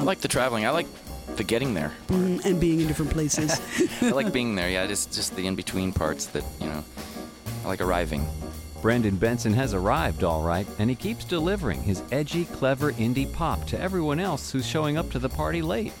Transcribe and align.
don't 0.00 0.06
like 0.06 0.20
the 0.20 0.28
traveling. 0.28 0.64
I 0.64 0.70
like 0.70 0.86
the 1.36 1.44
getting 1.44 1.74
there. 1.74 1.92
Mm, 2.08 2.42
and 2.46 2.58
being 2.58 2.80
in 2.80 2.86
different 2.86 3.10
places. 3.10 3.60
I 4.02 4.12
like 4.12 4.32
being 4.32 4.54
there. 4.54 4.70
Yeah, 4.70 4.86
just 4.86 5.12
just 5.12 5.36
the 5.36 5.46
in 5.46 5.54
between 5.54 5.92
parts 5.92 6.24
that 6.28 6.42
you 6.58 6.68
know. 6.68 6.82
I 7.64 7.68
like 7.68 7.82
arriving. 7.82 8.26
Brendan 8.80 9.16
Benson 9.16 9.52
has 9.52 9.74
arrived, 9.74 10.24
all 10.24 10.42
right, 10.42 10.66
and 10.78 10.88
he 10.88 10.96
keeps 10.96 11.26
delivering 11.26 11.82
his 11.82 12.02
edgy, 12.10 12.46
clever 12.46 12.92
indie 12.92 13.30
pop 13.30 13.66
to 13.66 13.78
everyone 13.78 14.18
else 14.18 14.50
who's 14.50 14.66
showing 14.66 14.96
up 14.96 15.10
to 15.10 15.18
the 15.18 15.28
party 15.28 15.60
late. 15.60 15.92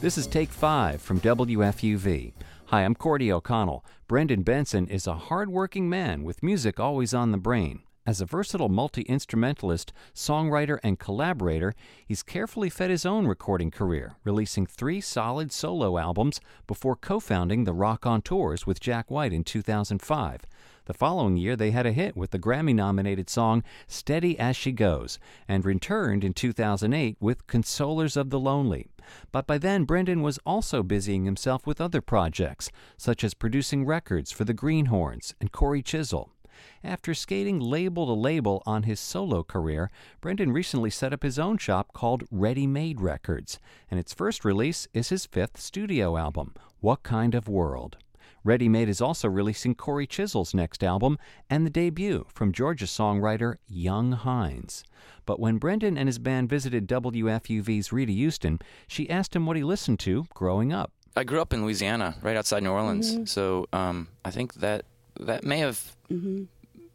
This 0.00 0.16
is 0.16 0.28
Take 0.28 0.50
Five 0.50 1.02
from 1.02 1.18
WFUV. 1.20 2.32
Hi, 2.66 2.84
I'm 2.84 2.94
Corny 2.94 3.32
O'Connell. 3.32 3.84
Brendan 4.06 4.42
Benson 4.42 4.86
is 4.86 5.08
a 5.08 5.14
hard-working 5.14 5.88
man 5.88 6.22
with 6.22 6.44
music 6.44 6.78
always 6.78 7.12
on 7.12 7.32
the 7.32 7.36
brain. 7.36 7.82
As 8.06 8.22
a 8.22 8.26
versatile 8.26 8.70
multi 8.70 9.02
instrumentalist, 9.02 9.92
songwriter, 10.14 10.78
and 10.82 10.98
collaborator, 10.98 11.74
he's 12.06 12.22
carefully 12.22 12.70
fed 12.70 12.88
his 12.88 13.04
own 13.04 13.26
recording 13.26 13.70
career, 13.70 14.16
releasing 14.24 14.64
three 14.64 15.02
solid 15.02 15.52
solo 15.52 15.98
albums 15.98 16.40
before 16.66 16.96
co 16.96 17.20
founding 17.20 17.64
the 17.64 17.74
Raconteurs 17.74 18.66
with 18.66 18.80
Jack 18.80 19.10
White 19.10 19.34
in 19.34 19.44
2005. 19.44 20.46
The 20.86 20.94
following 20.94 21.36
year, 21.36 21.56
they 21.56 21.72
had 21.72 21.84
a 21.84 21.92
hit 21.92 22.16
with 22.16 22.30
the 22.30 22.38
Grammy 22.38 22.74
nominated 22.74 23.28
song 23.28 23.62
Steady 23.86 24.38
as 24.38 24.56
She 24.56 24.72
Goes, 24.72 25.18
and 25.46 25.64
returned 25.66 26.24
in 26.24 26.32
2008 26.32 27.18
with 27.20 27.46
Consolers 27.46 28.16
of 28.16 28.30
the 28.30 28.40
Lonely. 28.40 28.86
But 29.30 29.46
by 29.46 29.58
then, 29.58 29.84
Brendan 29.84 30.22
was 30.22 30.40
also 30.46 30.82
busying 30.82 31.26
himself 31.26 31.66
with 31.66 31.82
other 31.82 32.00
projects, 32.00 32.70
such 32.96 33.22
as 33.22 33.34
producing 33.34 33.84
records 33.84 34.32
for 34.32 34.44
the 34.44 34.54
Greenhornes 34.54 35.34
and 35.38 35.52
Cory 35.52 35.82
Chisel. 35.82 36.32
After 36.82 37.14
skating 37.14 37.60
label 37.60 38.06
to 38.06 38.12
label 38.12 38.62
on 38.66 38.84
his 38.84 39.00
solo 39.00 39.42
career, 39.42 39.90
Brendan 40.20 40.52
recently 40.52 40.90
set 40.90 41.12
up 41.12 41.22
his 41.22 41.38
own 41.38 41.58
shop 41.58 41.92
called 41.92 42.24
Ready 42.30 42.66
Made 42.66 43.00
Records, 43.00 43.58
and 43.90 44.00
its 44.00 44.14
first 44.14 44.44
release 44.44 44.88
is 44.94 45.10
his 45.10 45.26
fifth 45.26 45.60
studio 45.60 46.16
album, 46.16 46.54
What 46.80 47.02
Kind 47.02 47.34
of 47.34 47.48
World. 47.48 47.96
Ready 48.42 48.70
Made 48.70 48.88
is 48.88 49.02
also 49.02 49.28
releasing 49.28 49.74
Cory 49.74 50.06
Chisel's 50.06 50.54
next 50.54 50.82
album 50.82 51.18
and 51.50 51.66
the 51.66 51.70
debut 51.70 52.24
from 52.28 52.52
Georgia 52.52 52.86
songwriter 52.86 53.56
Young 53.68 54.12
Hines. 54.12 54.82
But 55.26 55.38
when 55.38 55.58
Brendan 55.58 55.98
and 55.98 56.08
his 56.08 56.18
band 56.18 56.48
visited 56.48 56.88
WFUV's 56.88 57.92
Rita 57.92 58.12
Houston, 58.12 58.58
she 58.88 59.10
asked 59.10 59.36
him 59.36 59.44
what 59.44 59.58
he 59.58 59.62
listened 59.62 60.00
to 60.00 60.24
growing 60.32 60.72
up. 60.72 60.92
I 61.14 61.24
grew 61.24 61.42
up 61.42 61.52
in 61.52 61.64
Louisiana, 61.64 62.14
right 62.22 62.36
outside 62.36 62.62
New 62.62 62.70
Orleans. 62.70 63.12
Mm-hmm. 63.12 63.24
So 63.26 63.66
um, 63.72 64.08
I 64.24 64.30
think 64.30 64.54
that 64.54 64.84
that 65.26 65.44
may 65.44 65.58
have, 65.58 65.96
Mm-hmm. 66.10 66.44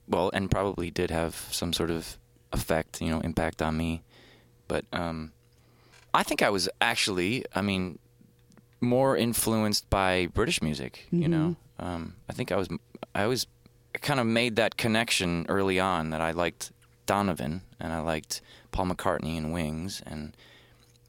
well, 0.08 0.30
and 0.34 0.52
probably 0.52 0.92
did 0.92 1.10
have 1.12 1.36
some 1.52 1.72
sort 1.74 1.90
of 1.90 2.18
effect, 2.52 3.02
you 3.02 3.10
know, 3.10 3.20
impact 3.22 3.62
on 3.62 3.78
me. 3.78 4.04
But 4.68 4.86
um, 4.92 5.32
I 6.14 6.24
think 6.24 6.42
I 6.42 6.50
was 6.50 6.68
actually, 6.82 7.46
I 7.56 7.62
mean, 7.62 8.00
more 8.82 9.16
influenced 9.18 9.90
by 9.90 10.28
British 10.34 10.62
music. 10.62 11.08
You 11.12 11.28
know, 11.28 11.56
Mm-hmm. 11.80 11.86
um, 11.86 12.16
I 12.30 12.34
think 12.34 12.52
I 12.52 12.56
was, 12.58 12.68
I 13.14 13.24
always 13.24 13.48
kind 14.02 14.20
of 14.20 14.26
made 14.28 14.56
that 14.58 14.76
connection 14.78 15.46
early 15.50 15.80
on 15.80 16.10
that 16.10 16.20
I 16.22 16.32
liked 16.32 16.72
Donovan 17.06 17.62
and 17.80 17.94
I 17.94 18.00
liked 18.02 18.42
Paul 18.72 18.88
McCartney 18.88 19.38
and 19.38 19.54
Wings 19.54 20.02
and 20.06 20.36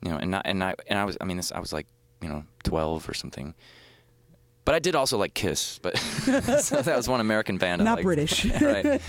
you 0.03 0.11
know, 0.11 0.19
and 0.19 0.37
I, 0.37 0.43
and 0.45 0.63
I 0.63 0.75
and 0.89 0.99
I 0.99 1.05
was, 1.05 1.17
I 1.21 1.25
mean, 1.25 1.39
this, 1.39 1.51
I 1.51 1.59
was 1.59 1.73
like, 1.73 1.87
you 2.21 2.29
know, 2.29 2.45
twelve 2.63 3.09
or 3.09 3.15
something. 3.15 3.55
But 4.67 4.75
I 4.75 4.81
did 4.81 4.97
also 4.97 5.17
like 5.17 5.33
Kiss, 5.33 5.79
but 5.79 5.97
so 5.97 6.83
that 6.83 6.97
was 6.97 7.09
one 7.09 7.21
American 7.21 7.57
band. 7.57 7.85
Not. 7.85 8.03
British. 8.03 8.45
right? 8.61 9.01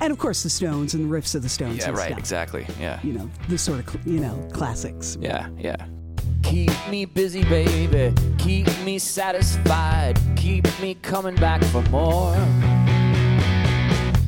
and 0.00 0.12
of 0.12 0.18
course, 0.18 0.42
the 0.42 0.50
Stones 0.50 0.92
and 0.92 1.10
the 1.10 1.16
riffs 1.16 1.34
of 1.34 1.42
the 1.42 1.48
Stones. 1.48 1.78
Yeah, 1.78 1.92
right. 1.92 2.08
stuff. 2.08 2.18
Exactly. 2.18 2.66
Yeah. 2.78 3.00
You 3.02 3.14
know, 3.14 3.30
the 3.48 3.56
sort 3.56 3.80
of, 3.80 4.06
you 4.06 4.20
know, 4.20 4.46
classics. 4.52 5.16
Yeah. 5.18 5.48
Yeah. 5.56 5.76
Keep 6.42 6.72
me 6.90 7.06
busy, 7.06 7.42
baby. 7.44 8.14
Keep 8.36 8.66
me 8.84 8.98
satisfied. 8.98 10.20
Keep 10.36 10.66
me 10.78 10.94
coming 11.00 11.36
back 11.36 11.64
for 11.64 11.80
more. 11.84 12.36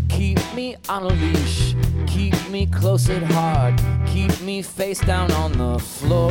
Keep 0.08 0.38
me 0.54 0.76
on 0.88 1.02
a 1.02 1.08
leash. 1.08 1.74
Keep 2.06 2.48
me 2.48 2.64
close 2.64 3.10
at 3.10 3.22
heart. 3.22 3.78
Keep 4.06 4.40
me 4.40 4.62
face 4.62 5.00
down 5.00 5.30
on 5.32 5.52
the 5.52 5.78
floor. 5.78 6.30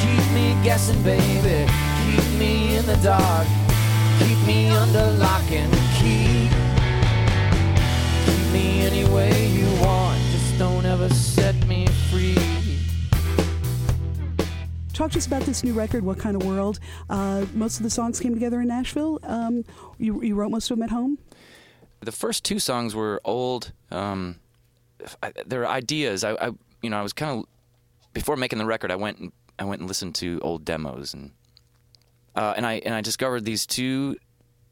Keep 0.00 0.32
me 0.32 0.56
guessing, 0.62 1.02
baby. 1.02 1.89
Keep 2.10 2.38
me 2.38 2.76
in 2.76 2.86
the 2.86 2.96
dark. 2.96 3.46
Keep 4.18 4.38
me 4.46 4.70
under 4.70 5.12
lock 5.12 5.50
and 5.52 5.72
key. 5.98 6.48
Keep 8.26 8.52
me 8.52 8.82
any 8.82 9.04
way 9.14 9.46
you 9.46 9.66
want. 9.80 10.18
Just 10.32 10.58
don't 10.58 10.84
ever 10.84 11.08
set 11.10 11.54
me 11.68 11.86
free. 12.10 12.34
Talk 14.92 15.12
to 15.12 15.18
us 15.18 15.26
about 15.26 15.42
this 15.42 15.62
new 15.62 15.72
record, 15.72 16.04
What 16.04 16.18
Kind 16.18 16.36
of 16.36 16.46
World. 16.46 16.80
Uh, 17.08 17.46
most 17.54 17.78
of 17.78 17.84
the 17.84 17.90
songs 17.90 18.18
came 18.18 18.34
together 18.34 18.60
in 18.60 18.68
Nashville. 18.68 19.18
Um, 19.22 19.64
you, 19.98 20.20
you 20.22 20.34
wrote 20.34 20.50
most 20.50 20.70
of 20.70 20.76
them 20.76 20.82
at 20.82 20.90
home? 20.90 21.18
The 22.00 22.12
first 22.12 22.44
two 22.44 22.58
songs 22.58 22.94
were 22.94 23.20
old. 23.24 23.72
Um, 23.90 24.40
I, 25.22 25.32
they're 25.46 25.66
ideas. 25.66 26.24
I, 26.24 26.32
I, 26.32 26.50
you 26.82 26.90
know, 26.90 26.98
I 26.98 27.02
was 27.02 27.12
kind 27.12 27.38
of 27.38 27.46
before 28.12 28.36
making 28.36 28.58
the 28.58 28.66
record. 28.66 28.90
I 28.90 28.96
went 28.96 29.18
and 29.18 29.32
I 29.58 29.64
went 29.64 29.80
and 29.80 29.88
listened 29.88 30.16
to 30.16 30.40
old 30.42 30.64
demos 30.64 31.14
and 31.14 31.30
uh, 32.34 32.54
and 32.56 32.66
I 32.66 32.74
and 32.84 32.94
I 32.94 33.00
discovered 33.00 33.44
these 33.44 33.66
two 33.66 34.16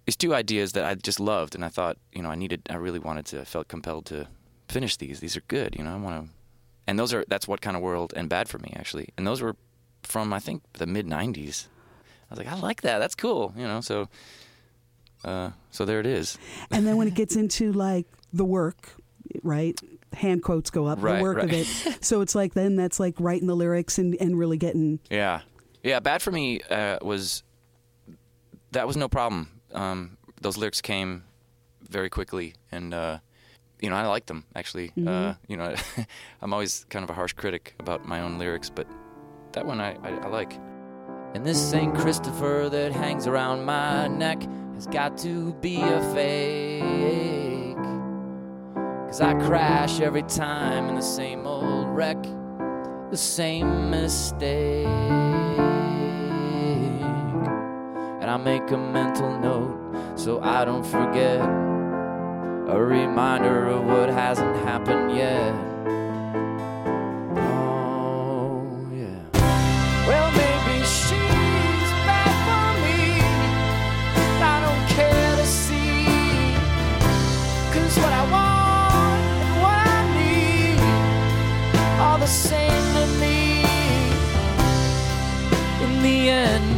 these 0.07 0.17
two 0.17 0.35
ideas 0.35 0.73
that 0.73 0.85
I 0.85 0.95
just 0.95 1.21
loved, 1.21 1.55
and 1.55 1.63
I 1.63 1.69
thought, 1.69 1.99
you 2.13 2.23
know, 2.23 2.31
I 2.31 2.35
needed, 2.35 2.63
I 2.71 2.77
really 2.77 2.99
wanted 2.99 3.27
to, 3.27 3.43
I 3.43 3.45
felt 3.45 3.69
compelled 3.69 4.07
to 4.07 4.27
finish 4.67 4.97
these. 4.97 5.21
These 5.21 5.37
are 5.37 5.43
good, 5.49 5.77
you 5.77 5.85
know. 5.85 5.93
I 5.93 5.97
want 5.97 6.25
to, 6.25 6.33
and 6.87 6.99
those 6.99 7.13
are 7.13 7.25
that's 7.29 7.47
what 7.47 7.61
kind 7.61 7.77
of 7.77 7.83
world 7.83 8.15
and 8.17 8.27
bad 8.29 8.49
for 8.49 8.59
me 8.59 8.73
actually, 8.75 9.11
and 9.19 9.27
those 9.27 9.43
were 9.43 9.55
from 10.03 10.33
I 10.33 10.39
think 10.39 10.63
the 10.75 10.87
mid 10.87 11.07
'90s. 11.07 11.67
I 12.31 12.35
was 12.35 12.39
like, 12.39 12.47
I 12.47 12.59
like 12.59 12.83
that. 12.83 12.99
That's 12.99 13.15
cool, 13.15 13.53
you 13.57 13.65
know. 13.65 13.81
So, 13.81 14.09
uh, 15.25 15.51
so 15.71 15.85
there 15.85 16.01
it 16.01 16.07
is. 16.07 16.39
And 16.71 16.87
then 16.87 16.97
when 16.97 17.07
it 17.09 17.15
gets 17.15 17.37
into 17.37 17.73
like 17.73 18.07
the 18.33 18.45
work, 18.45 18.95
right? 19.43 19.79
Hand 20.15 20.43
quotes 20.43 20.71
go 20.71 20.87
up, 20.87 21.03
Right, 21.03 21.19
the 21.19 21.23
work 21.23 21.43
of 21.43 21.53
it. 21.53 21.67
So 22.03 22.23
it's 22.23 22.35
like 22.35 22.55
then 22.55 22.77
that's 22.77 22.99
like 22.99 23.15
writing 23.19 23.47
the 23.47 23.57
lyrics 23.57 23.99
and, 23.99 24.17
and 24.21 24.39
really 24.39 24.57
getting. 24.57 25.01
Yeah, 25.11 25.43
yeah. 25.83 26.01
Bad 26.01 26.23
for 26.23 26.33
me 26.33 26.63
uh, 26.71 26.99
was 27.03 27.43
that 28.73 28.87
was 28.87 28.97
no 28.97 29.09
problem. 29.09 29.61
Um, 29.73 30.19
those 30.41 30.57
lyrics 30.57 30.81
came 30.81 31.25
very 31.83 32.11
quickly, 32.11 32.55
and 32.71 32.93
uh, 32.95 33.19
you 33.81 33.91
know 33.91 33.97
I 33.97 34.07
liked 34.07 34.27
them 34.27 34.45
actually. 34.55 34.93
Uh, 35.07 35.35
you 35.47 35.57
know, 35.57 35.75
I'm 36.43 36.53
always 36.53 36.85
kind 36.91 37.03
of 37.03 37.11
a 37.11 37.15
harsh 37.15 37.33
critic 37.33 37.75
about 37.79 38.07
my 38.07 38.21
own 38.21 38.39
lyrics, 38.39 38.71
but 38.71 38.87
that 39.53 39.67
one 39.67 39.81
I, 39.81 39.97
I, 40.03 40.11
I 40.11 40.29
like. 40.29 40.59
And 41.35 41.45
this 41.45 41.61
St. 41.61 41.95
Christopher 41.95 42.69
that 42.71 42.93
hangs 42.93 43.27
around 43.27 43.65
my 43.65 44.09
neck 44.09 44.43
has 44.75 44.87
got 44.87 45.19
to 45.19 45.53
be 45.55 45.81
a 45.81 46.01
fake. 46.15 47.77
Cause 49.09 49.21
I 49.21 49.35
crash 49.35 50.01
every 50.01 50.23
time 50.23 50.89
in 50.89 50.95
the 50.95 51.03
same 51.03 51.47
old 51.47 51.89
wreck, 51.89 52.23
the 53.11 53.17
same 53.17 53.91
mistake. 53.91 54.87
And 58.29 58.35
I 58.35 58.45
make 58.59 58.71
a 58.73 58.77
mental 58.77 59.39
note 59.41 60.19
so 60.19 60.39
I 60.43 60.67
don't 60.67 60.85
forget. 60.85 61.41
A 61.41 62.79
reminder 62.79 63.69
of 63.69 63.87
what 63.87 64.11
hasn't 64.11 64.55
happened 64.57 65.17
yet. 65.17 65.55
Oh, 67.39 68.69
yeah. 68.93 69.23
Well, 70.07 70.31
maybe 70.33 70.85
she's 70.85 71.91
bad 72.05 72.35
for 72.45 72.69
me. 72.85 73.01
I 74.45 74.57
don't 74.61 74.85
care 74.95 75.37
to 75.37 75.47
see. 75.47 76.05
Cause 77.73 77.97
what 77.97 78.13
I 78.13 78.25
want 78.31 79.23
and 79.43 79.53
what 79.63 79.87
I 79.89 80.01
need 80.21 80.81
are 81.99 82.19
the 82.19 82.27
same 82.27 82.85
to 82.93 83.07
me. 83.23 83.63
In 85.83 86.03
the 86.03 86.29
end, 86.29 86.78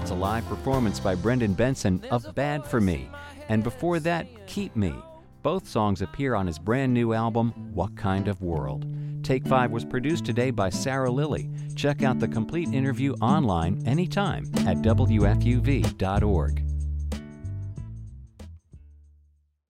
That's 0.00 0.12
a 0.12 0.14
live 0.14 0.46
performance 0.46 0.98
by 0.98 1.14
Brendan 1.14 1.52
Benson 1.52 2.02
of 2.10 2.34
Bad 2.34 2.64
for 2.64 2.80
Me. 2.80 3.10
And 3.50 3.62
before 3.62 4.00
that, 4.00 4.46
Keep 4.46 4.74
Me. 4.74 4.94
Both 5.42 5.68
songs 5.68 6.00
appear 6.00 6.34
on 6.34 6.46
his 6.46 6.58
brand 6.58 6.94
new 6.94 7.12
album, 7.12 7.50
What 7.74 7.94
Kind 7.98 8.26
of 8.26 8.40
World. 8.40 8.86
Take 9.22 9.46
Five 9.46 9.70
was 9.70 9.84
produced 9.84 10.24
today 10.24 10.52
by 10.52 10.70
Sarah 10.70 11.10
Lilly. 11.10 11.50
Check 11.76 12.02
out 12.02 12.18
the 12.18 12.28
complete 12.28 12.72
interview 12.72 13.12
online 13.20 13.86
anytime 13.86 14.50
at 14.66 14.78
WFUV.org. 14.78 16.69